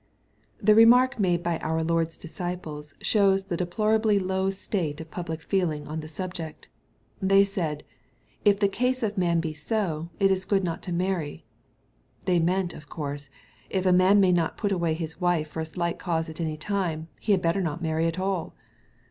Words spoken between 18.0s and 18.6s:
at all."